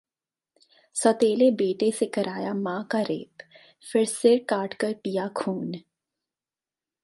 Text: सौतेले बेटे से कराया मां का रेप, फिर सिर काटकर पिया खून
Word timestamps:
सौतेले 0.95 1.49
बेटे 1.59 1.89
से 1.91 2.05
कराया 2.15 2.53
मां 2.53 2.81
का 2.91 3.01
रेप, 3.09 3.43
फिर 3.91 4.05
सिर 4.05 4.45
काटकर 4.49 4.93
पिया 5.03 5.27
खून 5.37 5.73